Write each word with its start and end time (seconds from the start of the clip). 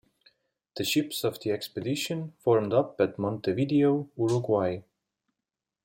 The 0.77 0.83
ships 0.83 1.23
of 1.23 1.39
the 1.41 1.51
expedition 1.51 2.33
formed 2.39 2.73
up 2.73 2.99
at 2.99 3.19
Montevideo, 3.19 4.09
Uruguay. 4.17 4.81